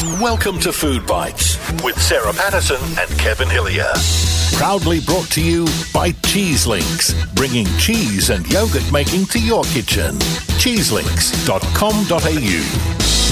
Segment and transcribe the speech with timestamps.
[0.00, 3.92] Welcome to Food Bites with Sarah Patterson and Kevin Hillier.
[4.56, 10.14] Proudly brought to you by Cheese Links, bringing cheese and yogurt making to your kitchen.
[10.60, 13.27] Cheeselinks.com.au.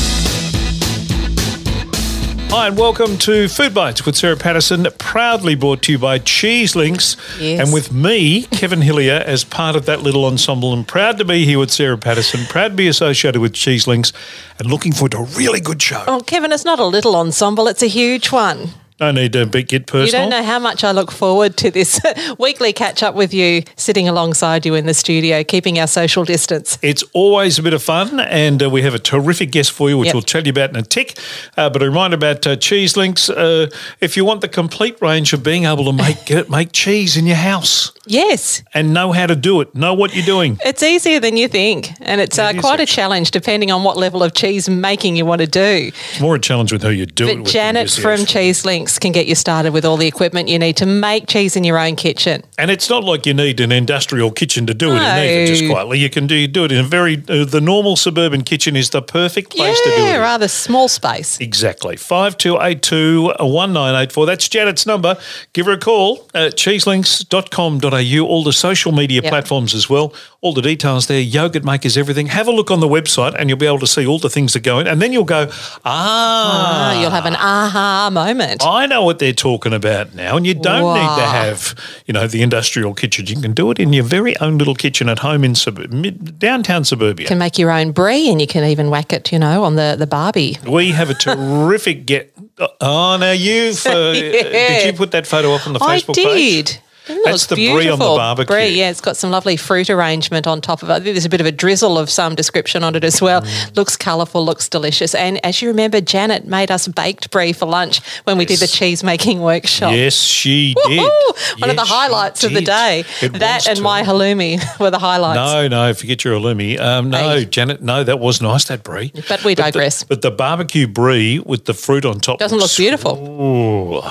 [2.48, 6.74] Hi, and welcome to Food Bites with Sarah Patterson, proudly brought to you by Cheese
[6.74, 7.16] Links.
[7.38, 7.60] Yes.
[7.60, 10.72] And with me, Kevin Hillier, as part of that little ensemble.
[10.72, 14.12] And proud to be here with Sarah Patterson, proud to be associated with Cheese Links,
[14.58, 16.02] and looking forward to a really good show.
[16.06, 18.70] Oh, Kevin, it's not a little ensemble, it's a huge one.
[18.98, 20.06] No need to be, get personal.
[20.06, 22.00] You don't know how much I look forward to this
[22.38, 26.78] weekly catch up with you, sitting alongside you in the studio, keeping our social distance.
[26.80, 29.98] It's always a bit of fun, and uh, we have a terrific guest for you,
[29.98, 30.14] which Yep.
[30.14, 31.18] we'll tell you about in a tick.
[31.58, 33.68] Uh, but a reminder about uh, Cheese Links: uh,
[34.00, 37.36] if you want the complete range of being able to make make cheese in your
[37.36, 40.58] house Yes, and know how to do it, know what you're doing.
[40.64, 43.96] it's easier than you think, and it's uh, It quite a challenge depending on what
[43.96, 45.90] level of cheese making you want to do.
[46.12, 47.52] It's more a challenge with who you do it But with.
[47.52, 50.60] Janet just from Cheese Cheese Links can get you started with all the equipment you
[50.60, 52.44] need to make cheese in your own kitchen.
[52.56, 55.68] And it's not like you need an industrial kitchen to do it in either, just
[55.68, 55.98] quietly.
[55.98, 59.02] You can do, do it in a very, uh, the normal suburban kitchen is the
[59.02, 60.14] perfect place to do it.
[60.14, 60.20] in.
[60.20, 61.40] rather small space.
[61.40, 61.96] Exactly.
[61.96, 64.24] 5282 1984.
[64.26, 65.16] That's Janet's number.
[65.52, 68.24] Give her a call at cheeselinks.com.au.
[68.24, 69.30] All the social media Yep.
[69.32, 70.14] platforms as well.
[70.46, 71.20] All the details there.
[71.20, 72.28] Yogurt makers, everything.
[72.28, 74.52] Have a look on the website and you'll be able to see all the things
[74.52, 74.86] that go in.
[74.86, 75.48] And then you'll go,
[75.84, 78.64] ah, Ah, you'll have an aha moment.
[78.64, 81.74] I know what they're talking about now, and you don't need to have,
[82.06, 83.26] you know, the industrial kitchen.
[83.26, 86.38] You can do it in your very own little kitchen at home in sub- mid,
[86.38, 87.24] downtown suburbia.
[87.24, 89.74] You can make your own brie and you can even whack it, you know, on
[89.74, 90.58] the, the barbie.
[90.68, 92.32] we have a terrific get.
[92.80, 96.26] Oh, now you've uh, did you put that photo up on the I Facebook did.
[96.28, 96.78] page?
[97.08, 98.16] It That's looks the brie on the beautiful.
[98.16, 98.54] barbecue.
[98.54, 101.04] Brie, yeah, it's got some lovely fruit arrangement on top of it.
[101.04, 103.42] There's a bit of a drizzle of some description on it as well.
[103.42, 103.76] Mm.
[103.76, 105.14] Looks colourful, looks delicious.
[105.14, 108.66] And as you remember, Janet made us baked brie for lunch when we did the
[108.66, 109.92] cheese making workshop.
[109.92, 111.00] Yes, she did.
[111.00, 111.60] Woohoo!
[111.60, 113.04] One of the highlights of the day.
[113.22, 113.82] It that and too.
[113.82, 115.36] my halloumi were the highlights.
[115.36, 116.78] No, no, forget your halloumi.
[116.80, 117.44] Um, no, Hey.
[117.44, 119.12] Janet, no, that was nice, that brie.
[119.28, 120.04] But we digress.
[120.04, 123.16] But the, barbecue brie with the fruit on top Doesn't look beautiful.
[123.16, 124.02] Ooh,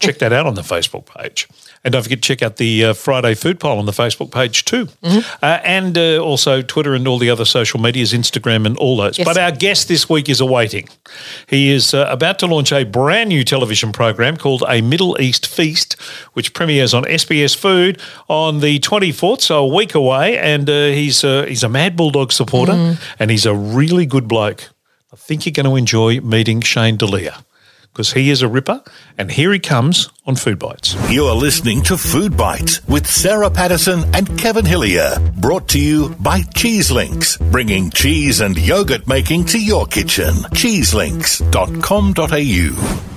[0.00, 1.48] check that out on the Facebook page.
[1.84, 4.64] And don't forget to check out the uh, Friday food poll on the Facebook page
[4.64, 4.86] too.
[5.02, 5.18] Mm-hmm.
[5.42, 9.18] Uh, and uh, also Twitter and all the other social medias, Instagram and all those.
[9.18, 9.26] Yes.
[9.26, 10.88] But our guest this week is awaiting.
[11.46, 15.46] He is uh, about to launch a brand new television program called A Middle East
[15.46, 15.94] Feast,
[16.34, 20.38] which premieres on SBS Food on the 24th, so a week away.
[20.38, 23.02] And uh, he's, uh, he's a Mad Bulldog supporter Mm-hmm.
[23.18, 24.70] and he's a really good bloke.
[25.12, 27.44] I think you're going to enjoy meeting Shane Delia
[27.92, 28.82] because he is a ripper.
[29.18, 30.96] And here he comes on Food Bites.
[31.10, 35.18] You're listening to Food Bites with Sarah Patterson and Kevin Hillier.
[35.40, 40.32] Brought to you by Cheese Links, bringing cheese and yogurt making to your kitchen.
[40.54, 43.10] Cheeselinks.com.au.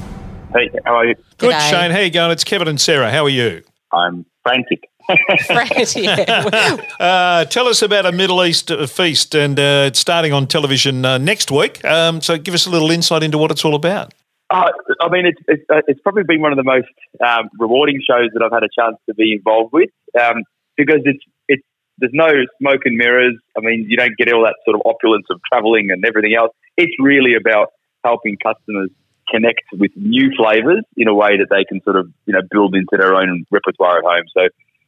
[0.54, 1.16] Hey, how are you?
[1.38, 1.70] Good, G'day.
[1.70, 1.92] Shane.
[1.92, 2.32] How you going?
[2.32, 3.12] It's Kevin and Sarah.
[3.12, 3.62] How are you?
[3.92, 4.90] I'm frantic.
[5.50, 6.78] Right, yeah.
[7.00, 11.06] Uh, tell us about a Middle East uh, feast, and uh, it's starting on television
[11.06, 11.86] uh, next week.
[11.86, 14.14] Um, so give us a little insight into what it's all about.
[14.50, 14.70] Uh,
[15.02, 16.94] I mean, it's, it's, uh, it's probably been one of the most
[17.26, 19.90] um, rewarding shows that I've had a chance to be involved with
[20.22, 20.44] um,
[20.78, 21.64] because it's, it's,
[21.98, 22.30] there's no
[22.60, 23.36] smoke and mirrors.
[23.58, 26.52] I mean, you don't get all that sort of opulence of traveling and everything else.
[26.78, 27.70] It's really about
[28.04, 28.92] helping customers
[29.34, 32.76] connect with new flavors in a way that they can sort of, you know, build
[32.76, 34.26] into their own repertoire at home.
[34.38, 34.44] So,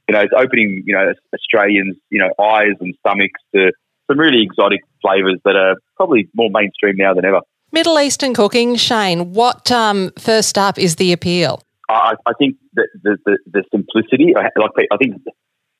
[0.07, 3.71] you know, it's opening, you know, Australians, you know, eyes and stomachs to
[4.05, 7.41] some really exotic flavors that are probably more mainstream now than ever.
[7.71, 11.61] Middle Eastern cooking, Shane, what um, first up is the appeal?
[11.89, 15.21] I, I think that the, the, the simplicity, I- like I think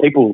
[0.02, 0.34] people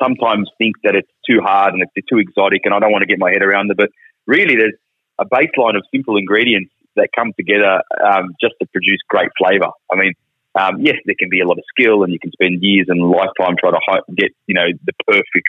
[0.00, 3.06] sometimes think that it's too hard and it's too exotic, and I don't want to
[3.06, 3.76] get my head around it.
[3.76, 3.90] But
[4.26, 4.74] really, there's
[5.18, 9.70] a baseline of simple ingredients that come together um, just to produce great flavour.
[9.92, 10.14] I mean,
[10.58, 13.00] um, yes, there can be a lot of skill, and you can spend years and
[13.02, 15.48] lifetime trying to get you know the perfect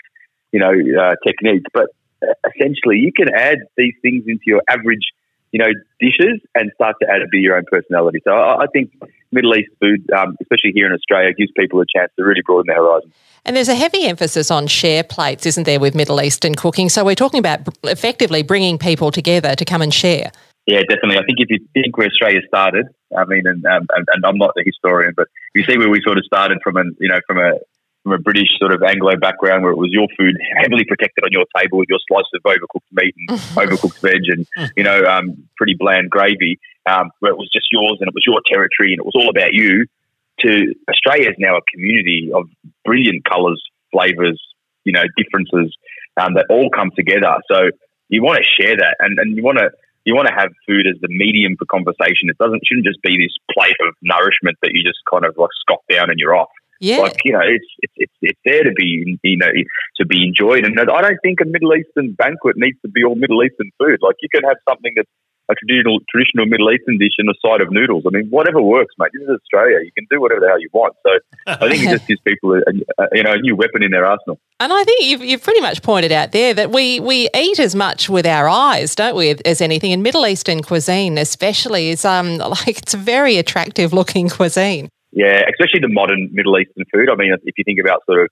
[0.52, 1.86] you know uh, technique, but
[2.22, 5.06] uh, essentially you can add these things into your average
[5.52, 8.20] you know, dishes and start to add a bit of your own personality.
[8.24, 8.92] So I, I think
[9.32, 12.66] Middle East food, um, especially here in Australia, gives people a chance to really broaden
[12.68, 13.12] their horizon.
[13.44, 16.88] And there's a heavy emphasis on share plates, isn't there, with Middle Eastern cooking?
[16.88, 20.30] So we're talking about effectively bringing people together to come and share.
[20.66, 21.16] Yeah, definitely.
[21.16, 22.86] I think if you think where Australia started,
[23.16, 26.00] I mean, and, um, and, and I'm not a historian, but you see where we
[26.04, 27.52] sort of started from, an, you know, from a
[28.02, 31.32] from a British sort of Anglo background where it was your food heavily protected on
[31.32, 35.48] your table with your slice of overcooked meat and overcooked veg and, you know, um,
[35.56, 39.00] pretty bland gravy, um, where it was just yours and it was your territory and
[39.00, 39.86] it was all about you,
[40.40, 42.48] to Australia is now a community of
[42.84, 43.62] brilliant colours,
[43.92, 44.40] flavours,
[44.84, 45.76] you know, differences
[46.16, 47.36] um, that all come together.
[47.50, 47.70] So
[48.08, 49.70] you want to share that and, and you want to
[50.06, 52.32] you want to have food as the medium for conversation.
[52.32, 55.50] It doesn't shouldn't just be this plate of nourishment that you just kind of like
[55.60, 56.48] scoff down and you're off.
[56.80, 56.98] Yeah.
[56.98, 59.52] Like you know, it's it's it's, it's there to be you know
[59.96, 63.14] to be enjoyed, and I don't think a Middle Eastern banquet needs to be all
[63.14, 63.98] Middle Eastern food.
[64.00, 65.10] Like you can have something that's
[65.50, 68.04] a traditional traditional Middle Eastern dish and a side of noodles.
[68.06, 69.10] I mean, whatever works, mate.
[69.12, 69.78] This is Australia.
[69.84, 70.94] You can do whatever the hell you want.
[71.04, 73.90] So I think it just gives people a, a, you know a new weapon in
[73.90, 74.38] their arsenal.
[74.60, 77.74] And I think you've, you've pretty much pointed out there that we, we eat as
[77.74, 79.92] much with our eyes, don't we, as anything.
[79.92, 84.88] And Middle Eastern cuisine, especially, is um like it's a very attractive looking cuisine.
[85.12, 87.10] Yeah, especially the modern Middle Eastern food.
[87.10, 88.28] I mean, if you think about sort of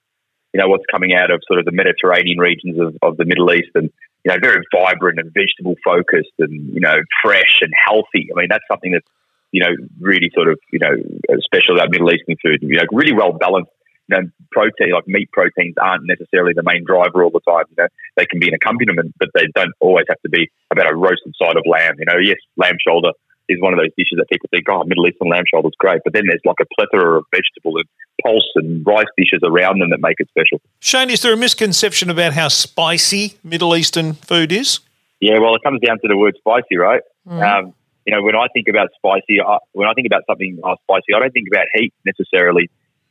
[0.53, 3.51] you know what's coming out of sort of the Mediterranean regions of, of the Middle
[3.53, 3.89] East and
[4.25, 8.29] you know, very vibrant and vegetable focused and, you know, fresh and healthy.
[8.31, 9.07] I mean, that's something that's,
[9.51, 10.93] you know, really sort of, you know,
[11.41, 12.59] special about Middle Eastern food.
[12.61, 13.71] You know, really well balanced.
[14.09, 17.65] You know, protein, like meat proteins aren't necessarily the main driver all the time.
[17.69, 17.87] You know,
[18.17, 21.35] they can be an accompaniment, but they don't always have to be about a roasted
[21.39, 21.93] side of lamb.
[21.99, 23.11] You know, yes, lamb shoulder
[23.49, 26.01] is one of those dishes that people think, oh, Middle Eastern lamb shoulder is great.
[26.03, 27.85] But then there's like a plethora of vegetable and
[28.23, 30.61] pulse and rice dishes around them that make it special.
[30.79, 34.79] Shane, is there a misconception about how spicy Middle Eastern food is?
[35.19, 37.01] Yeah, well, it comes down to the word spicy, right?
[37.27, 37.41] Mm.
[37.41, 37.73] Um,
[38.05, 41.13] you know, when I think about spicy, I, when I think about something uh, spicy,
[41.15, 42.69] I don't think about heat necessarily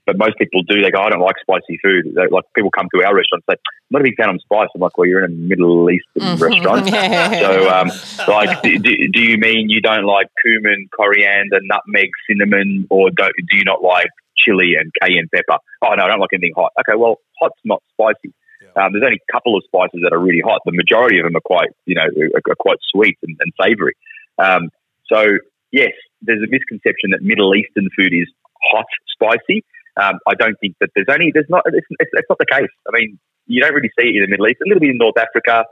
[0.08, 0.81] but most people do.
[0.81, 2.16] They go, I don't like spicy food.
[2.16, 4.40] They, like people come to our restaurant and say, I'm not a big fan of
[4.40, 4.69] spice.
[4.75, 6.43] I'm like, well, you're in a Middle Eastern mm-hmm.
[6.43, 6.88] restaurant.
[7.44, 7.90] so, um,
[8.26, 13.58] like, do, do, you mean you don't like cumin, coriander, nutmeg, cinnamon, or do, do
[13.58, 15.60] you not like chili and cayenne pepper?
[15.84, 16.72] Oh, no, I don't like anything hot.
[16.81, 18.32] Okay, well, hot's not spicy.
[18.76, 20.62] Um, there's only a couple of spices that are really hot.
[20.64, 23.94] The majority of them are quite, you know, are, are quite sweet and, and savoury.
[24.38, 24.70] Um,
[25.12, 25.38] so
[25.72, 28.28] yes, there's a misconception that Middle Eastern food is
[28.72, 29.64] hot, spicy.
[29.99, 32.71] Um, I don't think that there's only there's not it's, it's, it's, not the case.
[32.87, 34.62] I mean, you don't really see it in the Middle East.
[34.65, 35.65] A little bit in North Africa,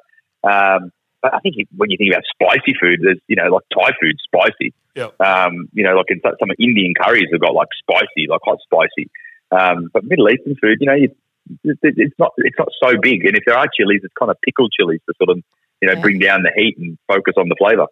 [0.43, 0.91] um,
[1.23, 4.17] but I think when you think about spicy food, there's you know like Thai food,
[4.23, 4.75] spicy.
[4.95, 5.21] Yep.
[5.21, 9.11] Um, you know, like in some Indian curries have got like spicy, like hot spicy.
[9.53, 11.15] Um, but Middle Eastern food, you know, you,
[11.63, 13.25] it's not it's not so big.
[13.25, 15.43] And if there are chilies, it's kind of pickled chilies to sort of
[15.81, 16.01] you know, yeah.
[16.01, 17.87] bring down the heat and focus on the flavour.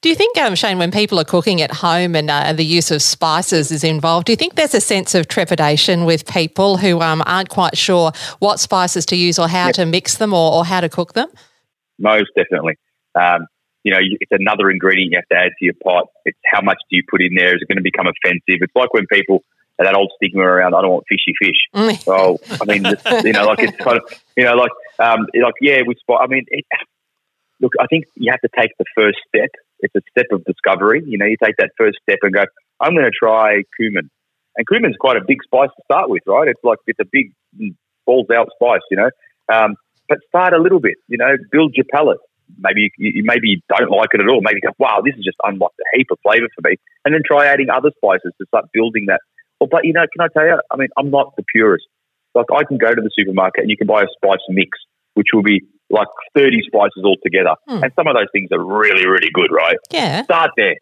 [0.00, 2.90] Do you think, um, Shane, when people are cooking at home and uh, the use
[2.90, 7.00] of spices is involved, do you think there's a sense of trepidation with people who
[7.00, 10.64] um, aren't quite sure what spices to use or how to mix them or, or,
[10.64, 11.28] how to cook them?
[11.98, 12.78] Most definitely.
[13.14, 13.46] Um,
[13.84, 16.06] you know, it's another ingredient you have to add to your pot.
[16.24, 17.54] It's how much do you put in there?
[17.54, 18.62] Is it going to become offensive?
[18.62, 19.44] It's like when people
[19.78, 21.56] that old stigma around I don't want fishy fish.
[21.74, 22.02] Mm.
[22.02, 22.84] so I mean,
[23.24, 26.22] you know, like it's kind of you know, like um, like yeah, we spot.
[26.22, 26.64] I mean, it,
[27.60, 29.50] look, I think you have to take the first step.
[29.80, 31.02] It's a step of discovery.
[31.06, 32.44] You know, you take that first step and go,
[32.80, 34.10] I'm going to try cumin.
[34.56, 36.48] And cumin's quite a big spice to start with, right?
[36.48, 37.74] It's like, it's a big mm,
[38.06, 39.10] balls out spice, you know.
[39.52, 39.76] Um,
[40.08, 42.18] but start a little bit, you know, build your palate.
[42.58, 44.40] Maybe you, maybe you don't like it at all.
[44.40, 46.76] Maybe go, wow, this is just unlocked a heap of flavour for me.
[47.04, 49.20] And then try adding other spices to start building that.
[49.60, 50.58] Well, but you know, can I tell you?
[50.70, 51.86] I mean, I'm not the purist.
[52.34, 54.78] Like I can go to the supermarket and you can buy a spice mix,
[55.14, 57.54] which will be like 30 spices all together.
[57.66, 57.84] Hmm.
[57.84, 59.76] And some of those things are really, really good, right?
[59.90, 60.22] Yeah.
[60.24, 60.76] Start there.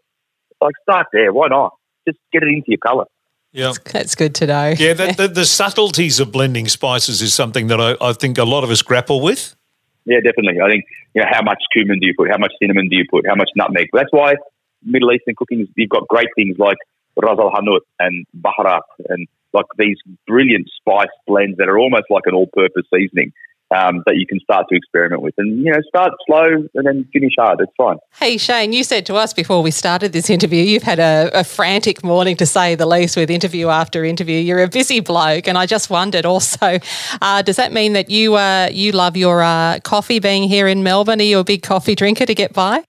[0.61, 1.33] Like, start there.
[1.33, 1.75] Why not?
[2.07, 3.05] Just get it into your color.
[3.53, 4.75] Yeah, that's good to know.
[4.77, 8.45] Yeah, the, the, the, subtleties of blending spices is something that I, I, think a
[8.45, 9.57] lot of us grapple with.
[10.05, 10.61] Yeah, definitely.
[10.61, 12.31] I think you know how much cumin do you put?
[12.31, 13.27] How much cinnamon do you put?
[13.27, 13.89] How much nutmeg?
[13.93, 14.35] That's why
[14.83, 16.77] Middle Eastern cooking you've got great things like
[17.17, 19.97] ras al hanout and baharat and like these
[20.27, 23.33] brilliant spice blends that are almost like an all-purpose seasoning
[23.75, 25.35] um, that you can start to experiment with.
[25.39, 27.61] And, you know, start slow and then finish hard.
[27.61, 27.97] It's fine.
[28.15, 31.45] Hey, Shane, you said to us before we started this interview, you've had a, a
[31.45, 34.39] frantic morning to say the least with interview after interview.
[34.39, 35.49] You're a busy bloke.
[35.49, 36.79] And I just wondered also,
[37.21, 40.83] uh, does that mean that you, uh, you love your uh, coffee being here in
[40.83, 41.21] Melbourne?
[41.21, 42.85] Are you a big coffee drinker to get by?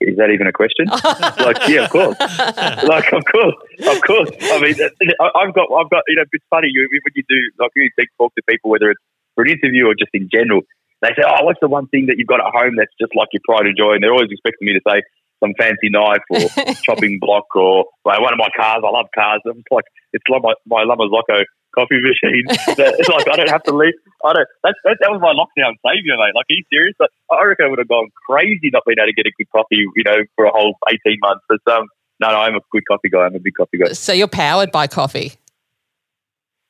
[0.00, 0.84] Is that even a question?
[1.40, 2.18] like, yeah, of course.
[2.20, 3.56] like, of course,
[3.88, 4.30] of course.
[4.52, 6.02] I mean, I've got, I've got.
[6.08, 8.90] You know, it's funny you, when you do, like, when you talk to people, whether
[8.90, 9.00] it's
[9.34, 10.62] for an interview or just in general,
[11.02, 13.28] they say, "Oh, what's the one thing that you've got at home that's just like
[13.32, 15.02] your pride and joy?" And they're always expecting me to say
[15.42, 16.48] some fancy knife or
[16.86, 18.82] chopping block or like one of my cars.
[18.84, 19.40] I love cars.
[19.46, 22.46] I'm like it's like my my La Marzocco coffee machine.
[22.48, 23.94] it's like I don't have to leave.
[24.24, 24.48] I don't.
[24.62, 26.32] That, that, that was my lockdown savior, mate.
[26.34, 26.94] Like, are you serious?
[26.98, 29.50] Like, I reckon I would have gone crazy not being able to get a good
[29.50, 31.44] coffee, you know, for a whole eighteen months.
[31.48, 31.86] But um,
[32.20, 33.26] no, no, I'm a good coffee guy.
[33.26, 33.92] I'm a big coffee guy.
[33.92, 35.32] So you're powered by coffee.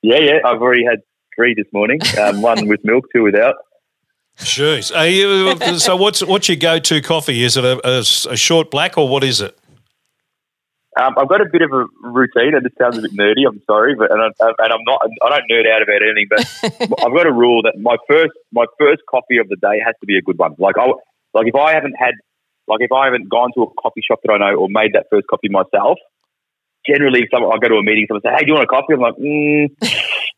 [0.02, 0.38] Yeah, yeah.
[0.44, 1.00] I've already had
[1.37, 2.00] three this morning.
[2.21, 3.57] Um, one with milk, two without.
[4.38, 4.91] Jeez.
[4.91, 7.45] You, so what's what's your go-to coffee?
[7.45, 9.57] Is it a, a, a short black or what is it?
[10.97, 13.47] Um, I've got a bit of a routine, and this sounds a bit nerdy.
[13.49, 15.00] I'm sorry, but and, I, and I'm not.
[15.25, 18.67] I don't nerd out about anything, but I've got a rule that my first my
[18.79, 20.55] first coffee of the day has to be a good one.
[20.59, 20.87] Like I
[21.33, 22.14] like if I haven't had
[22.69, 25.07] like if I haven't gone to a coffee shop that I know or made that
[25.11, 25.99] first coffee myself,
[26.87, 28.71] generally, if someone, I go to a meeting, someone say, "Hey, do you want a
[28.71, 29.67] coffee?" I'm like, mm,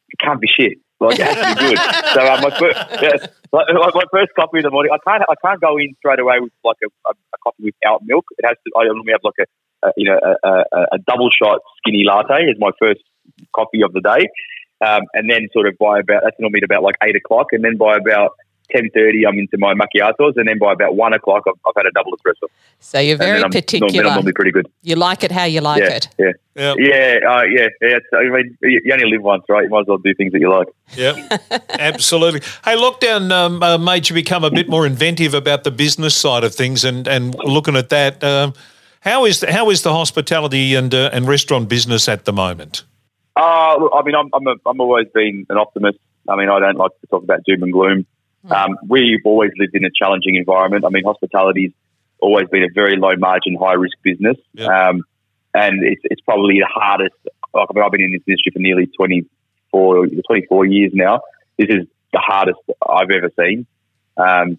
[0.09, 1.79] "It can't be shit." Like it has to be good.
[2.17, 5.23] so uh, my first, yeah, like, like, my first coffee in the morning, I can't
[5.29, 8.25] I can't go in straight away with like a, a, a coffee without milk.
[8.39, 8.73] It has to.
[8.79, 9.47] I normally have like a,
[9.89, 13.01] a you know a, a, a, double shot skinny latte as my first
[13.55, 14.25] coffee of the day,
[14.81, 17.63] um, and then sort of by about that's normally at about like eight o'clock, and
[17.63, 18.33] then by about
[18.71, 21.87] ten thirty, I'm into my macchiatos, and then by about one o'clock, I've, I've had
[21.87, 22.49] a double espresso.
[22.81, 24.07] So you're very I'm, particular.
[24.07, 24.69] I'm normally pretty good.
[24.83, 26.09] You like it how you like yeah, it.
[26.19, 26.77] Yeah, yep.
[26.79, 27.99] yeah, uh, yeah, yeah.
[28.19, 29.65] I mean, you only live once, right?
[29.65, 30.69] You might as well do things that you like.
[30.95, 31.39] Yeah,
[31.71, 32.41] absolutely.
[32.65, 36.45] Hey, lockdown um, uh, made you become a bit more inventive about the business side
[36.45, 38.23] of things, and and looking at that.
[38.23, 38.55] Um,
[39.01, 42.83] how is the, how is the hospitality and uh, and restaurant business at the moment?
[43.37, 45.99] Uh, I mean, I'm I'm, a, I'm always been an optimist.
[46.29, 48.07] I mean, I don't like to talk about doom and gloom.
[48.50, 50.85] Um, we've always lived in a challenging environment.
[50.85, 51.73] I mean, hospitality's
[52.21, 54.37] always been a very low margin, high risk business.
[54.67, 55.03] Um,
[55.55, 57.15] and it's, it's probably the hardest.
[57.55, 61.21] Like, I mean, I've been in this industry for nearly 24, 24 years now.
[61.59, 63.67] This is the hardest I've ever seen.
[64.17, 64.59] Um,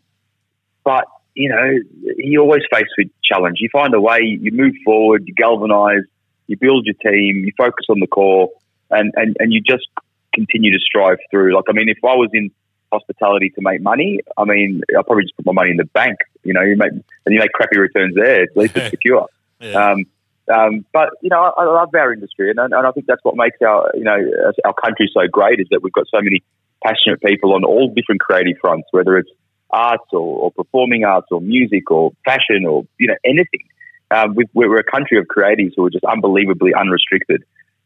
[0.84, 1.79] but, you know,
[2.17, 3.58] you always face with challenge.
[3.60, 6.03] You find a way, you move forward, you galvanize,
[6.48, 8.50] you build your team, you focus on the core,
[8.89, 9.88] and, and, and you just
[10.34, 11.56] continue to strive through.
[11.56, 12.51] Like, I mean, if I was in
[12.91, 16.17] hospitality to make money, I mean, I'll probably just put my money in the bank.
[16.44, 18.44] You know, you make and you make crappy returns there.
[18.44, 19.27] At least it's secure.
[19.60, 19.91] Yeah.
[19.91, 20.06] Um,
[20.53, 23.36] um, but you know, I, I, love our industry, and, and I think that's what
[23.36, 24.17] makes our you know
[24.63, 26.41] our country so great is that we've got so many
[26.84, 29.29] passionate people on all different creative fronts, whether it's
[29.70, 33.63] arts or, or performing arts or music or fashion or you know anything.
[34.10, 37.44] Um, we're a country of creatives who are just unbelievably unrestricted.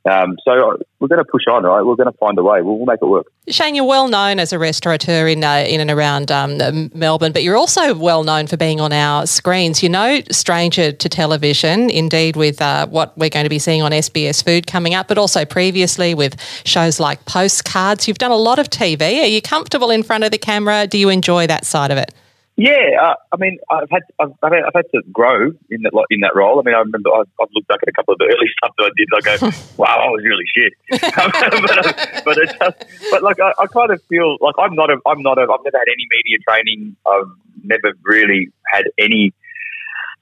[0.09, 1.83] Um, so we're going to push on, right?
[1.83, 2.61] We're going to find a way.
[2.61, 3.27] We'll, we'll, make it work.
[3.49, 7.43] Shane, you're well known as a restaurateur in uh, in and around um, Melbourne, but
[7.43, 9.83] you're also well known for being on our screens.
[9.83, 13.91] You're no stranger to television, indeed, with uh, what we're going to be seeing on
[13.91, 18.07] SBS Food coming up, but also previously with shows like Postcards.
[18.07, 19.21] You've done a lot of TV.
[19.21, 20.87] Are you comfortable in front of the camera?
[20.87, 22.11] Do you enjoy that side of it?
[22.57, 26.35] Yeah, uh, I mean, I've had I've, I've, had to grow in that in that
[26.35, 26.59] role.
[26.59, 28.75] I mean, I remember I've, I've looked back at a couple of the early stuff
[28.77, 29.07] that I did.
[29.15, 30.73] I go, wow, I was really shit.
[31.01, 34.89] but, uh, but it's just, but like I, I, kind of feel like I'm not
[34.89, 36.95] a I'm not a I've never had any media training.
[37.09, 37.31] I've
[37.63, 39.33] never really had any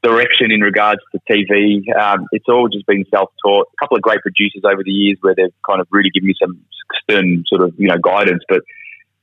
[0.03, 1.81] direction in regards to TV.
[1.97, 3.67] Um, it's all just been self taught.
[3.73, 6.35] A couple of great producers over the years where they've kind of really given me
[6.39, 6.61] some
[7.03, 8.61] stern sort of you know guidance, but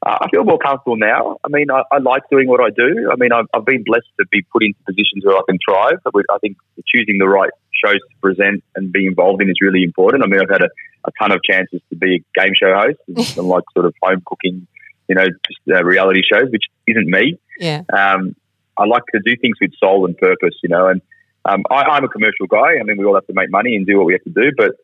[0.07, 1.37] uh, I feel more comfortable now.
[1.45, 3.11] I mean, I, I, like doing what I do.
[3.11, 5.99] I mean, I've, I've, been blessed to be put into positions where I can thrive.
[6.07, 7.51] I think choosing the right
[7.85, 10.23] shows to present and be involved in is really important.
[10.23, 10.69] I mean, I've had a,
[11.07, 14.23] a ton of chances to be a game show host and like sort of home
[14.25, 14.69] cooking,
[15.09, 17.41] you know, just uh, reality shows, which isn't me.
[17.59, 17.83] Yeah.
[17.93, 18.37] Um,
[18.79, 21.03] I like to do things with soul and purpose, you know, and
[21.47, 22.79] um, I, am a commercial guy.
[22.79, 24.53] I mean, we all have to make money and do what we have to do,
[24.57, 24.77] but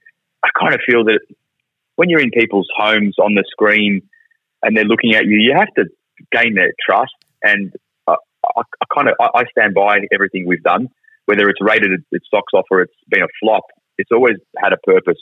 [0.42, 1.20] I kind of feel that
[1.94, 4.02] when you're in people's homes on the screen,
[4.62, 5.84] and they're looking at you, you have to
[6.30, 7.14] gain their trust.
[7.42, 7.72] And
[8.06, 8.16] uh,
[8.56, 10.88] I, I kind of I, I, stand by everything we've done,
[11.26, 13.64] whether it's rated its stocks off or it's been a flop.
[13.98, 15.18] It's always had a purpose.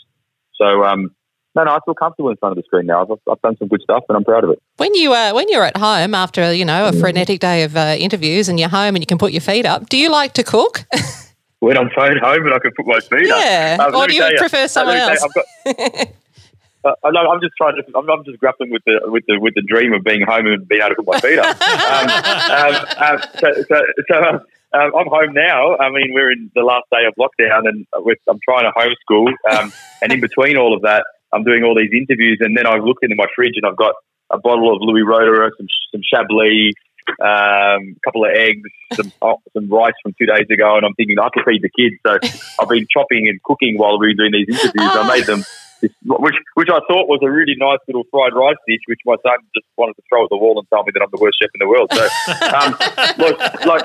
[0.55, 1.11] So um,
[1.55, 3.03] no, no, I feel comfortable in front of the screen now.
[3.03, 4.63] I've, I've done some good stuff, and I'm proud of it.
[4.77, 7.97] When you uh, when you're at home after you know a frenetic day of uh,
[7.99, 10.45] interviews, and you're home and you can put your feet up, do you like to
[10.45, 10.85] cook?
[11.61, 13.77] when I'm phone home and I can put my feet yeah.
[13.81, 13.93] up.
[13.93, 15.25] Yeah, or do you prefer someone else?
[16.83, 17.83] Uh, I'm just trying to.
[17.97, 20.67] I'm, I'm, just grappling with the with the with the dream of being home and
[20.67, 21.61] being able to put my feet up.
[21.61, 22.09] um,
[22.57, 23.77] um, um, so, so,
[24.09, 24.17] so
[24.73, 25.77] um, I'm home now.
[25.77, 29.29] I mean, we're in the last day of lockdown, and with, I'm trying to homeschool.
[29.53, 29.73] Um,
[30.03, 33.05] and in between all of that, I'm doing all these interviews, and then I've looked
[33.05, 33.95] into my fridge, and I've got
[34.31, 36.73] a bottle of Louis Roederer, some some Chablis,
[37.21, 40.95] um, a couple of eggs, some oh, some rice from two days ago, and I'm
[40.95, 41.97] thinking I can feed the kids.
[42.07, 42.19] So
[42.61, 44.91] I've been chopping and cooking while we've been doing these interviews.
[44.95, 45.45] I made them
[45.81, 49.17] this, which which I thought was a really nice little fried rice dish, which my
[49.23, 51.39] son just wanted to throw at the wall and tell me that I'm the worst
[51.41, 51.89] chef in the world.
[51.93, 52.05] So,
[52.53, 52.71] um,
[53.19, 53.85] look, like,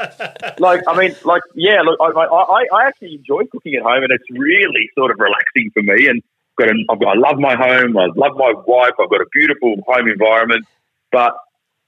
[0.59, 4.11] like I mean, like, yeah, look, I, I, I actually enjoy cooking at home, and
[4.11, 6.07] it's really sort of relaxing for me.
[6.07, 6.21] And
[6.57, 9.29] got, a, I've got, I love my home, I love my wife, I've got a
[9.31, 10.65] beautiful home environment,
[11.11, 11.33] but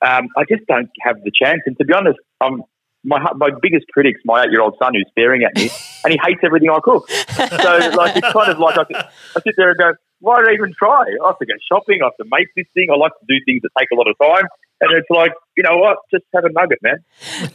[0.05, 1.61] um, I just don't have the chance.
[1.65, 2.63] And to be honest, I'm
[3.07, 5.69] my my biggest critic's my eight year old son who's staring at me,
[6.03, 7.09] and he hates everything I cook.
[7.09, 10.53] So like it's kind of like I, I sit there and go, why do I
[10.53, 11.03] even try?
[11.03, 11.99] I have to go shopping.
[12.01, 12.89] I have to make this thing.
[12.91, 14.47] I like to do things that take a lot of time.
[14.79, 15.97] And it's like, you know what?
[16.11, 16.97] Just have a nugget, man.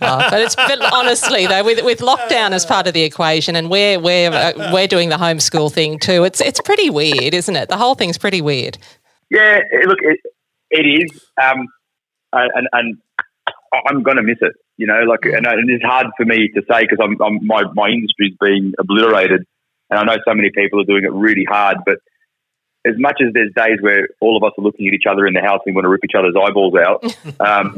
[0.01, 3.71] Oh, but it's but honestly though, with with lockdown as part of the equation, and
[3.71, 6.25] we're we're uh, we're doing the homeschool thing too.
[6.25, 7.69] It's it's pretty weird, isn't it?
[7.69, 8.79] The whole thing's pretty weird.
[9.31, 10.21] Yeah, look, it,
[10.71, 11.25] it is.
[11.41, 11.69] Um,
[12.33, 12.99] and and
[13.73, 14.53] I'm going to miss it.
[14.77, 17.65] You know, like, and, and it's hard for me to say because I'm, I'm my
[17.75, 19.45] my industry's being obliterated,
[19.91, 21.79] and I know so many people are doing it really hard.
[21.87, 21.99] But
[22.85, 25.35] as much as there's days where all of us are looking at each other in
[25.35, 27.05] the house and want to rip each other's eyeballs out,
[27.41, 27.75] um,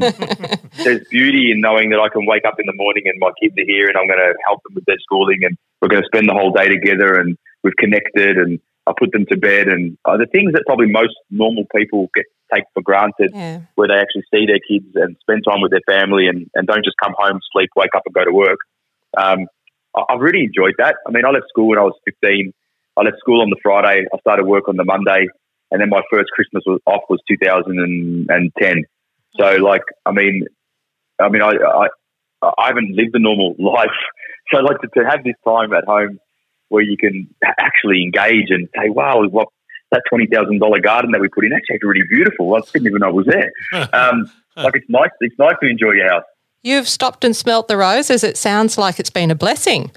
[0.83, 3.53] there's beauty in knowing that I can wake up in the morning and my kids
[3.57, 6.07] are here and I'm going to help them with their schooling and we're going to
[6.07, 9.97] spend the whole day together and we've connected and I put them to bed and
[10.05, 13.61] uh, the things that probably most normal people get take for granted, yeah.
[13.75, 16.83] where they actually see their kids and spend time with their family and, and don't
[16.83, 18.59] just come home, sleep, wake up and go to work.
[19.17, 19.47] Um,
[19.95, 20.95] I, I've really enjoyed that.
[21.07, 22.53] I mean, I left school when I was 15
[22.97, 24.05] I left school on the Friday.
[24.13, 25.27] I started work on the Monday,
[25.71, 28.83] and then my first Christmas was off was 2010.
[29.39, 30.45] So, like, I mean,
[31.19, 31.87] I mean, I I,
[32.57, 33.89] I haven't lived a normal life.
[34.53, 36.19] So, like, to, to have this time at home
[36.69, 37.27] where you can
[37.59, 39.49] actually engage and say, "Wow, what
[39.95, 42.99] that twenty thousand dollar garden that we put in actually really beautiful." I didn't even
[42.99, 43.51] know it was there.
[43.93, 45.09] Um, like, it's nice.
[45.19, 46.23] It's nice to enjoy your house.
[46.63, 48.23] You've stopped and smelt the roses.
[48.23, 49.91] It sounds like it's been a blessing.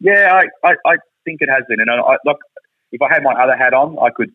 [0.00, 1.80] Yeah, I, I, I think it has been.
[1.80, 2.38] And I, look,
[2.92, 4.30] if I had my other hat on, I could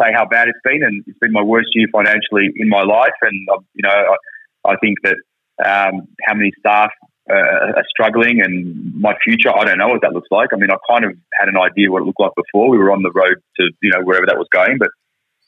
[0.00, 3.16] say how bad it's been, and it's been my worst year financially in my life.
[3.22, 5.16] And uh, you know, I, I think that
[5.64, 6.90] um, how many staff
[7.30, 10.50] uh, are struggling, and my future, I don't know what that looks like.
[10.52, 12.70] I mean, I kind of had an idea what it looked like before.
[12.70, 14.90] We were on the road to you know wherever that was going, but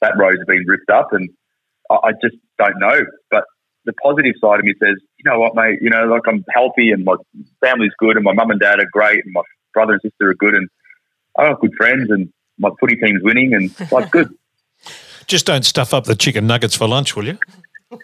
[0.00, 1.28] that road's been ripped up, and
[1.90, 3.00] I, I just don't know.
[3.30, 3.44] But
[3.84, 6.90] the positive side of me says, you know what, mate, you know, like I'm healthy
[6.90, 7.16] and my
[7.60, 9.42] family's good and my mum and dad are great and my
[9.72, 10.68] brother and sister are good, and
[11.38, 14.34] I have good friends, and my footy team's winning, and life's good.
[15.26, 17.38] Just don't stuff up the chicken nuggets for lunch, will you?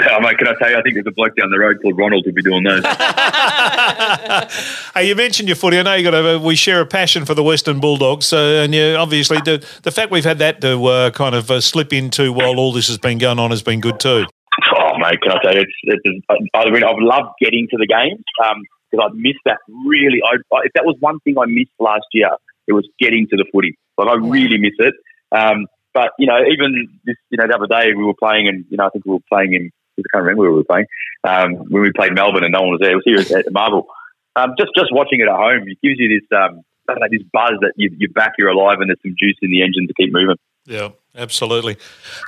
[0.00, 1.98] Yeah, mate, can I tell you, I think there's a bloke down the road called
[1.98, 2.82] Ronald who'll be doing those.
[4.94, 5.78] hey, you mentioned your footy.
[5.78, 8.74] I know you got a, we share a passion for the Western Bulldogs, so and
[8.74, 12.32] you obviously the the fact we've had that to uh, kind of uh, slip into
[12.32, 14.24] while all this has been going on has been good too.
[14.76, 17.86] Oh, mate, can I tell you, it's, it's, I mean, I've loved getting to the
[17.86, 18.22] games.
[18.44, 20.20] Um, because I'd missed that really.
[20.24, 22.30] I, if that was one thing I missed last year,
[22.66, 23.78] it was getting to the footy.
[23.98, 24.94] Like I really miss it.
[25.32, 28.64] Um, but you know, even this, you know, the other day we were playing, and
[28.70, 29.70] you know, I think we were playing in.
[30.00, 30.86] I can't remember where we were playing
[31.24, 32.92] um, when we played Melbourne, and no one was there.
[32.92, 33.86] It was here at, at Marvel.
[34.36, 36.62] Um, just just watching it at home, it gives you this um,
[36.98, 39.62] know, this buzz that you, you're back, you're alive, and there's some juice in the
[39.62, 40.36] engine to keep moving.
[40.66, 41.76] Yeah, absolutely.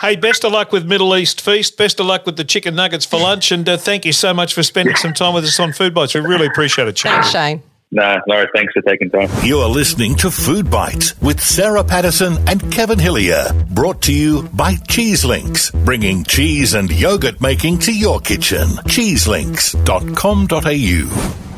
[0.00, 1.76] Hey, best of luck with Middle East Feast.
[1.76, 3.52] Best of luck with the chicken nuggets for lunch.
[3.52, 6.14] And uh, thank you so much for spending some time with us on Food Bites.
[6.14, 7.12] We really appreciate it, Shane.
[7.12, 7.62] Thanks, Shane.
[7.92, 9.28] No, no, thanks for taking time.
[9.44, 13.52] You're listening to Food Bites with Sarah Patterson and Kevin Hillier.
[13.70, 18.68] Brought to you by Cheese Links, bringing cheese and yogurt making to your kitchen.
[18.88, 21.51] Cheeselinks.com.au.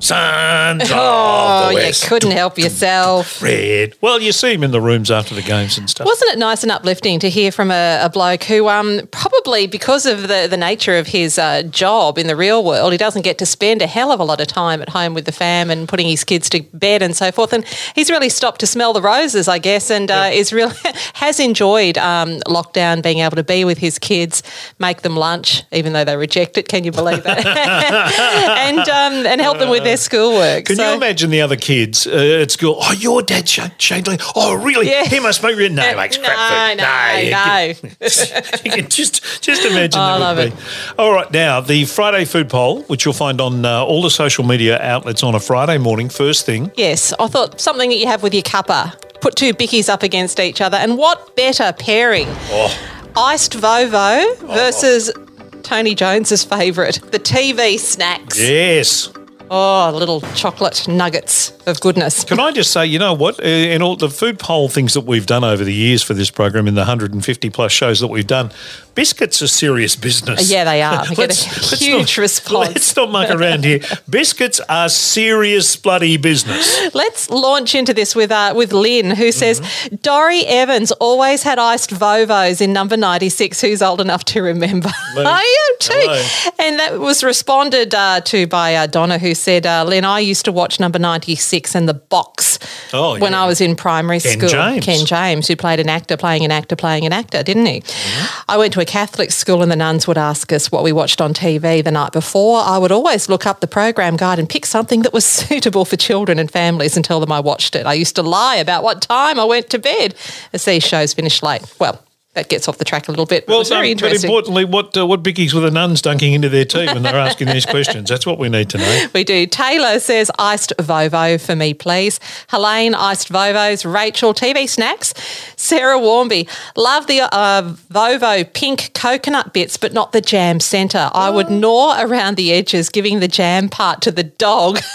[0.00, 2.02] Sons oh, of the West.
[2.02, 3.42] you couldn't help yourself.
[3.42, 3.94] Red.
[4.00, 6.06] Well, you see him in the rooms after the games and stuff.
[6.06, 10.06] Wasn't it nice and uplifting to hear from a, a bloke who, um, probably because
[10.06, 13.36] of the, the nature of his uh, job in the real world, he doesn't get
[13.38, 15.88] to spend a hell of a lot of time at home with the fam and
[15.88, 17.52] putting his kids to bed and so forth.
[17.52, 20.74] And he's really stopped to smell the roses, I guess, and uh, is really
[21.14, 24.42] has enjoyed um, lockdown, being able to be with his kids,
[24.78, 26.68] make them lunch, even though they reject it.
[26.68, 27.44] Can you believe that?
[28.58, 30.64] and um, and help them with their schoolwork.
[30.64, 30.90] Can so.
[30.90, 32.76] you imagine the other kids uh, at school?
[32.80, 34.88] Oh, your dad, Shane, Shane Oh, really?
[34.88, 35.04] Yeah.
[35.04, 35.72] He must make real.
[35.72, 36.80] No, uh, makes no, crap food.
[36.80, 37.74] No, no.
[38.64, 40.00] you can just just imagine.
[40.00, 40.52] Oh, I love it.
[40.98, 44.44] All right, now the Friday food poll, which you'll find on uh, all the social
[44.44, 46.70] media outlets on a Friday morning, first thing.
[46.76, 48.98] Yes, I thought something that you have with your cuppa.
[49.20, 52.26] Put two bickies up against each other, and what better pairing?
[52.28, 52.96] Oh.
[53.16, 55.26] Iced Vovo versus oh.
[55.62, 58.40] Tony Jones's favourite, the TV snacks.
[58.40, 59.12] Yes.
[59.52, 62.22] Oh, little chocolate nuggets of goodness.
[62.22, 63.40] Can I just say, you know what?
[63.40, 66.30] Uh, in all the food poll things that we've done over the years for this
[66.30, 68.52] program, in the 150 plus shows that we've done,
[69.00, 70.50] biscuits are serious business.
[70.50, 71.04] Yeah, they are.
[71.10, 72.68] We get a huge not, response.
[72.68, 73.80] Let's not muck around here.
[74.10, 76.94] biscuits are serious bloody business.
[76.94, 79.96] Let's launch into this with uh, with Lynn, who says mm-hmm.
[79.96, 83.60] Dorrie Evans always had iced Vovos in number 96.
[83.62, 84.90] Who's old enough to remember?
[85.16, 85.94] I am too.
[85.94, 86.50] Hello.
[86.58, 90.44] And that was responded uh, to by uh, Donna, who said, uh, Lynn, I used
[90.44, 92.58] to watch number 96 and the box
[92.92, 94.48] oh, when I was in primary Ken school.
[94.50, 94.84] James.
[94.84, 97.80] Ken James, who played an actor playing an actor playing an actor, didn't he?
[97.80, 98.50] Mm-hmm.
[98.50, 101.20] I went to a Catholic school and the nuns would ask us what we watched
[101.20, 102.60] on TV the night before.
[102.60, 105.96] I would always look up the program guide and pick something that was suitable for
[105.96, 107.86] children and families and tell them I watched it.
[107.86, 110.16] I used to lie about what time I went to bed
[110.52, 111.62] as these shows finished late.
[111.78, 112.02] Well,
[112.40, 113.46] that gets off the track a little bit.
[113.46, 116.48] But Well, very no, but importantly, what uh, what bickies were the nuns dunking into
[116.48, 118.08] their tea when they're asking these questions?
[118.08, 119.06] That's what we need to know.
[119.12, 119.46] We do.
[119.46, 122.20] Taylor says iced Vovo for me, please.
[122.48, 123.90] Helene, iced Vovos.
[123.92, 125.12] Rachel, TV snacks.
[125.56, 131.10] Sarah Warmby, love the uh, Vovo pink coconut bits, but not the jam centre.
[131.12, 134.78] I would gnaw around the edges, giving the jam part to the dog.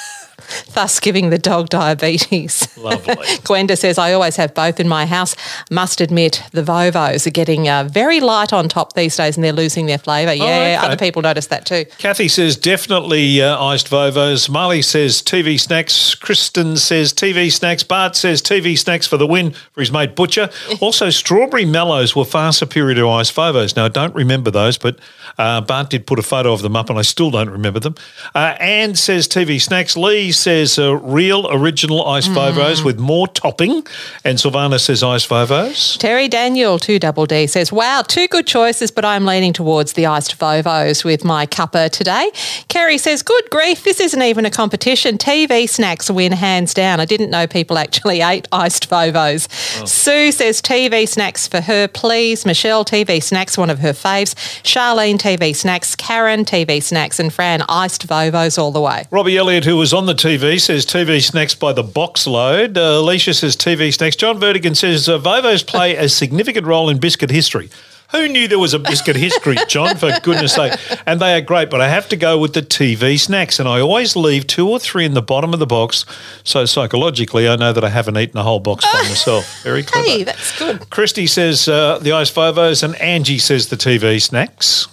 [0.74, 2.76] Thus, giving the dog diabetes.
[2.78, 3.16] Lovely.
[3.44, 5.36] Gwenda says, I always have both in my house.
[5.72, 9.54] Must admit, the Vovos are getting uh, very light on top these days and they're
[9.54, 10.34] losing their flavour.
[10.34, 10.76] Yeah, okay.
[10.76, 11.86] other people notice that too.
[11.98, 14.50] Kathy says definitely uh, iced Vovos.
[14.50, 16.16] Marley says TV snacks.
[16.16, 17.84] Kristen says TV snacks.
[17.84, 20.50] Bart says TV snacks for the win for his mate Butcher.
[20.82, 23.76] Also, strawberry mellows were far superior to iced Vovos.
[23.76, 25.00] Now, I don't remember those, but
[25.38, 27.96] uh, Bart did put a photo of them up and I still don't remember them.
[28.36, 29.96] Uh, Anne says TV snacks.
[29.96, 33.86] Lee says uh, real original iced Vovos with more topping.
[34.24, 35.98] And Sylvana says iced Vovos.
[35.98, 40.06] Terry Daniel, 2 double D, says, Wow, two good choices, but I'm leaning towards the
[40.06, 42.32] iced Vovos with my cuppa today.
[42.68, 45.18] Kerry says, Good grief, this isn't even a competition.
[45.18, 47.00] TV snacks win hands down.
[47.00, 49.50] I didn't know people actually ate iced Vovos.
[49.88, 52.46] Sue says, TV snacks for her, please.
[52.46, 54.36] Michelle, TV snacks, one of her faves.
[54.64, 55.96] Charlene, TV snacks.
[55.96, 57.20] Karen, TV snacks.
[57.20, 59.06] And Fran, iced Vovos all the way.
[59.12, 62.80] Robbie Elliott, who was on the TV, says TV snacks by the box load.
[62.80, 64.16] Uh, Alicia says TV snacks.
[64.16, 67.70] John Vertigan says uh, Vovos play a significant role in biscuit history.
[68.10, 69.98] Who knew there was a biscuit history, John?
[69.98, 70.80] For goodness sake.
[71.06, 73.60] And they are great, but I have to go with the TV snacks.
[73.60, 76.06] And I always leave two or three in the bottom of the box.
[76.44, 79.62] So psychologically, I know that I haven't eaten a whole box by myself.
[79.62, 80.10] Very clever.
[80.10, 80.90] Hey, that's good.
[80.90, 84.88] Christy says uh, the ice Vovos, and Angie says the TV snacks.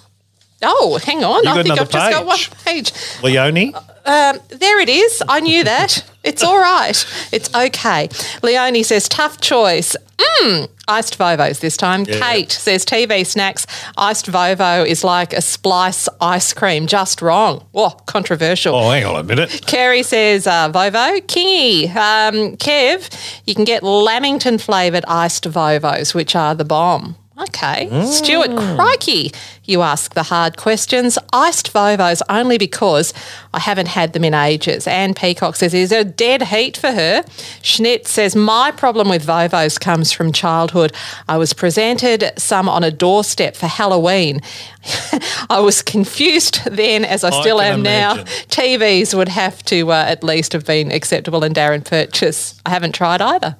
[0.63, 1.43] Oh, hang on.
[1.43, 2.93] You I think I've just got one page.
[2.93, 3.23] page.
[3.23, 3.73] Leonie.
[4.05, 5.23] Um, there it is.
[5.29, 6.03] I knew that.
[6.23, 7.05] It's all right.
[7.31, 8.09] It's okay.
[8.41, 9.95] Leonie says, tough choice.
[10.17, 12.05] Mmm, iced Vovos this time.
[12.05, 13.65] Kate says, TV snacks.
[13.97, 17.65] Iced Vovo is like a splice ice cream, just wrong.
[17.71, 18.75] Whoa, controversial.
[18.75, 19.63] Oh, hang on a minute.
[19.67, 21.19] Kerry says, uh, Vovo.
[21.21, 21.89] Kingy.
[21.89, 23.09] Um, Kev,
[23.45, 27.15] you can get Lamington flavoured iced Vovos, which are the bomb.
[27.35, 27.89] Okay.
[28.05, 29.31] Stuart, crikey,
[29.63, 31.17] you ask the hard questions.
[31.33, 33.11] Iced Vovos only because
[33.55, 34.85] I haven't had them in ages.
[34.85, 37.23] Anne Peacock says, is a dead heat for her.
[37.63, 40.93] Schnitt says, my problem with Vovos comes from childhood.
[41.27, 44.39] I was presented some on a doorstep for Halloween.
[45.49, 48.15] I was confused then, as I still can am now.
[48.49, 52.61] TVs would have to uh, at least have been acceptable in Darren purchase.
[52.63, 53.57] I haven't tried either.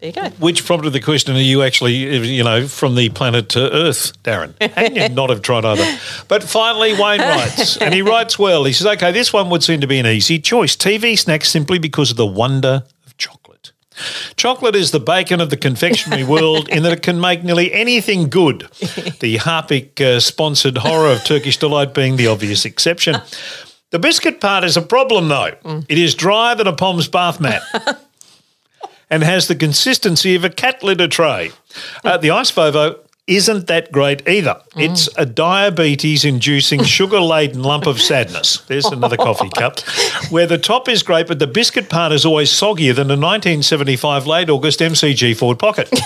[0.00, 0.28] There you go.
[0.38, 1.94] Which prompted the question: Are you actually,
[2.36, 4.54] you know, from the planet to Earth, Darren?
[4.60, 5.98] And you not have tried either.
[6.28, 8.64] But finally, Wayne writes, and he writes well.
[8.64, 11.80] He says, "Okay, this one would seem to be an easy choice: TV snacks simply
[11.80, 13.72] because of the wonder of chocolate.
[14.36, 18.28] Chocolate is the bacon of the confectionery world in that it can make nearly anything
[18.28, 18.68] good.
[19.18, 23.16] The Harpic uh, sponsored horror of Turkish delight being the obvious exception."
[23.90, 25.56] The biscuit part is a problem, though.
[25.88, 27.62] It is drier than a Pom's bath mat
[29.10, 31.50] and has the consistency of a cat litter tray.
[32.04, 34.60] Uh, the Ice Vovo isn't that great either.
[34.74, 38.58] It's a diabetes inducing sugar laden lump of sadness.
[38.62, 39.80] There's another coffee cup.
[40.30, 44.26] Where the top is great, but the biscuit part is always soggier than a 1975
[44.26, 45.92] late August MCG forward pocket.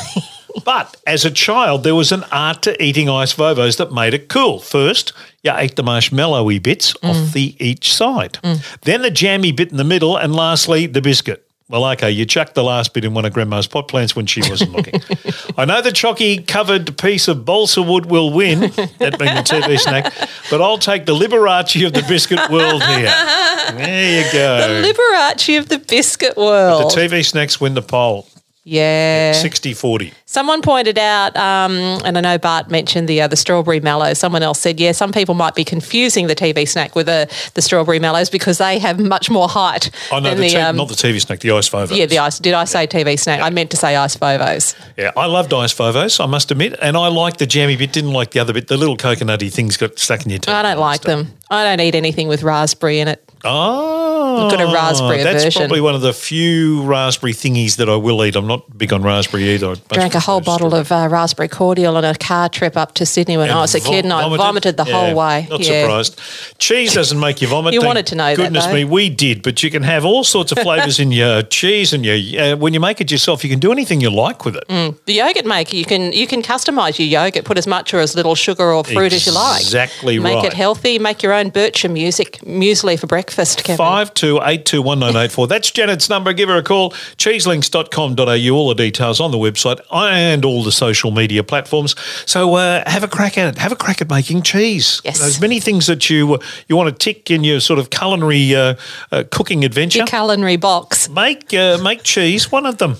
[0.64, 4.28] But as a child, there was an art to eating ice vovos that made it
[4.28, 4.58] cool.
[4.58, 5.12] First,
[5.42, 8.38] you ate the marshmallowy bits off the each side.
[8.82, 11.48] Then the jammy bit in the middle, and lastly, the biscuit.
[11.68, 14.42] Well, okay, you chucked the last bit in one of Grandma's pot plants when she
[14.48, 15.00] wasn't looking.
[15.56, 19.78] I know the chalky covered piece of balsa wood will win, that being the TV
[19.78, 20.12] snack,
[20.50, 23.06] but I'll take the Liberace of the biscuit world here.
[23.06, 24.82] There you go.
[24.82, 26.90] The Liberace of the biscuit world.
[26.92, 28.26] the TV snacks win the poll,
[28.64, 29.32] yeah.
[29.32, 30.12] 60 40.
[30.32, 31.72] Someone pointed out, um,
[32.06, 34.14] and I know Bart mentioned the uh, the strawberry mallow.
[34.14, 37.60] Someone else said, yeah, some people might be confusing the TV snack with the, the
[37.60, 40.88] strawberry mallows because they have much more height Oh, no, than the t- um, not
[40.88, 41.94] the TV snack, the ice Vovos.
[41.94, 42.38] yeah the ice.
[42.38, 43.42] Did I say TV snack?
[43.42, 44.74] I meant to say ice vovos.
[44.96, 46.78] Yeah, I loved ice Vovos, I must admit.
[46.80, 48.68] And I liked the jammy bit, didn't like the other bit.
[48.68, 50.54] The little coconutty things got stuck in your teeth.
[50.54, 51.28] I don't like them.
[51.50, 53.22] I don't eat anything with raspberry in it.
[53.44, 57.96] Oh, I've got a raspberry That's probably one of the few raspberry thingies that I
[57.96, 58.36] will eat.
[58.36, 59.72] I'm not big on raspberry either.
[59.72, 63.04] I'd Drank a whole bottle of uh, raspberry cordial on a car trip up to
[63.06, 65.46] Sydney when I was a kid, and I vomited the Yeah, whole way.
[65.50, 65.82] Not yeah.
[65.82, 66.20] surprised.
[66.58, 67.74] Cheese doesn't make you vomit.
[67.74, 68.74] You thank wanted to know that, Goodness though.
[68.74, 69.42] me, we did.
[69.42, 72.72] But you can have all sorts of flavours in your cheese, and your uh, when
[72.74, 74.64] you make it yourself, you can do anything you like with it.
[75.06, 78.14] The yogurt maker, you can you can customise your yogurt, put as much or as
[78.14, 79.60] little sugar or fruit as you like.
[79.60, 80.98] Exactly Make it healthy.
[80.98, 83.76] Make your own Bircher music muesli for breakfast, Kevin.
[83.78, 85.46] Five two eight two one nine eight four.
[85.46, 86.32] That's Janet's number.
[86.32, 86.92] Give her a call.
[87.16, 88.54] Cheeselinks.com.au.
[88.56, 89.80] All the details on the website.
[89.90, 91.94] I and all the social media platforms.
[92.26, 93.58] So uh, have a crack at it.
[93.58, 95.00] Have a crack at making cheese.
[95.04, 95.18] Yes.
[95.20, 98.74] There's many things that you you want to tick in your sort of culinary uh,
[99.10, 99.98] uh, cooking adventure.
[99.98, 101.08] Your culinary box.
[101.08, 102.96] make uh, make cheese one of them.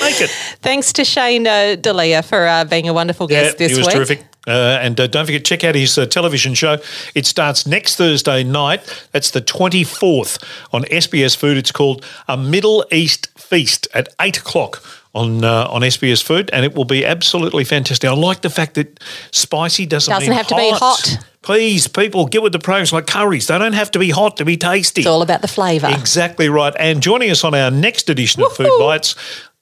[0.00, 0.30] Make it.
[0.62, 3.74] Thanks to Shane uh, Delia for uh, being a wonderful guest this week.
[3.74, 3.96] he was week.
[3.96, 4.26] terrific.
[4.46, 6.78] Uh, and uh, don't forget, check out his uh, television show.
[7.14, 9.06] It starts next Thursday night.
[9.12, 11.56] That's the 24th on SBS Food.
[11.56, 14.82] It's called A Middle East Feast at 8 o'clock
[15.14, 18.08] on uh, on SBS Food, and it will be absolutely fantastic.
[18.08, 21.18] I like the fact that spicy doesn't, Doesn't mean have to be hot.
[21.42, 23.48] Please, people, get with the programs like curries.
[23.48, 25.00] They don't have to be hot to be tasty.
[25.00, 25.88] It's all about the flavour.
[25.90, 26.72] Exactly right.
[26.78, 28.78] And joining us on our next edition of Food Woohoo.
[28.78, 29.16] Bites,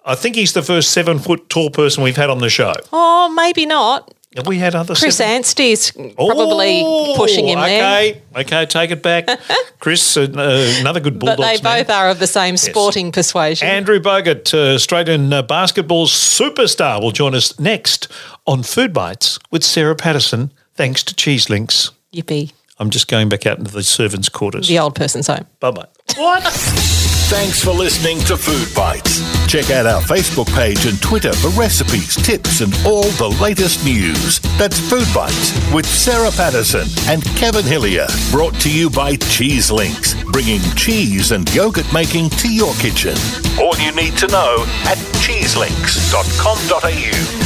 [0.05, 2.75] I think he's the first seven foot tall person we've had on the show.
[2.93, 4.13] Oh, maybe not.
[4.37, 5.43] Have we had other Chris seven?
[5.43, 7.83] Anstey's probably Oh, pushing him there.
[8.12, 8.23] okay.
[8.37, 9.27] Okay, take it back.
[9.81, 11.37] Chris, uh, uh, another good bulldog.
[11.38, 11.83] But Bulldogs they man.
[11.85, 13.66] both are of the same sporting persuasion.
[13.66, 18.07] Andrew Bogut, uh, Australian uh, basketball superstar, will join us next
[18.47, 21.90] on Food Bites with Sarah Patterson, thanks to Cheese Links.
[22.14, 22.53] Yippee.
[22.79, 24.69] I'm just going back out into the servants' quarters.
[24.69, 25.47] The old person's home.
[25.59, 25.87] Bye bye.
[26.16, 27.19] What?
[27.31, 29.21] Thanks for listening to Food Bites.
[29.47, 34.40] Check out our Facebook page and Twitter for recipes, tips, and all the latest news.
[34.59, 38.09] That's Food Bites with Sarah Patterson and Kevin Hillier.
[38.33, 43.14] Brought to you by Cheese Links, bringing cheese and yogurt making to your kitchen.
[43.61, 47.39] All you need to know at cheeselinks.com.au.